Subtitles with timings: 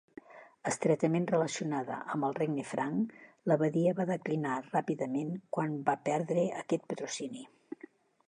[0.69, 3.11] Estretament relacionada amb el regne Franc,
[3.51, 7.47] l'abadia va declinar ràpidament quan va perdre aquest patrocini.